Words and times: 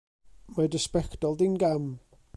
Mae 0.55 0.71
dy 0.75 0.81
sbectol 0.85 1.39
di'n 1.43 1.55
gam. 1.65 1.87